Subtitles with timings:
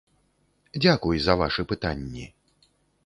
[0.81, 2.25] Дзякуй за вашы пытанні!